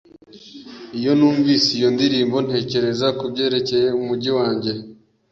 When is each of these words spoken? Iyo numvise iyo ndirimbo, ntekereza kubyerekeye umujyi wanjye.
Iyo 0.97 1.11
numvise 1.17 1.67
iyo 1.77 1.89
ndirimbo, 1.95 2.37
ntekereza 2.47 3.07
kubyerekeye 3.19 3.87
umujyi 3.99 4.31
wanjye. 4.37 4.71